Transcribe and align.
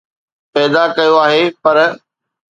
پيدا 0.53 0.83
ڪيو 0.95 1.15
آهي 1.25 1.43
پر 1.63 1.75